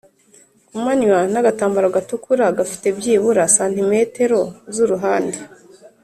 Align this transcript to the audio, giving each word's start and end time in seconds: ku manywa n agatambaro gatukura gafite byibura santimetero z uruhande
ku 0.67 0.75
manywa 0.83 1.19
n 1.31 1.35
agatambaro 1.41 1.87
gatukura 1.95 2.45
gafite 2.57 2.87
byibura 2.97 3.43
santimetero 3.55 4.41
z 4.73 4.75
uruhande 4.85 5.37